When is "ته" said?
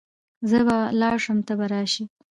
1.47-1.53